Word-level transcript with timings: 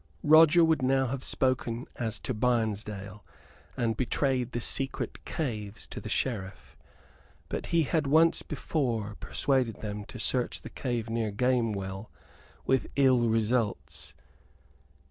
Roger 0.23 0.63
would 0.65 0.81
have 0.81 0.89
now 1.11 1.15
spoken 1.19 1.85
as 1.95 2.17
to 2.17 2.33
Barnesdale, 2.33 3.23
and 3.77 3.95
betrayed 3.95 4.51
the 4.51 4.59
secret 4.59 5.23
caves 5.25 5.85
to 5.85 6.01
the 6.01 6.09
Sheriff; 6.09 6.75
but 7.49 7.67
he 7.67 7.83
had 7.83 8.07
once 8.07 8.41
before 8.41 9.13
persuaded 9.19 9.81
them 9.81 10.03
to 10.05 10.17
search 10.17 10.61
the 10.61 10.71
cave 10.71 11.07
near 11.07 11.29
Gamewell, 11.31 12.09
with 12.65 12.87
ill 12.95 13.29
results. 13.29 14.15